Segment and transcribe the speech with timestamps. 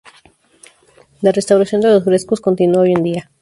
[1.21, 3.29] La restauración de los frescos continua hoy en día.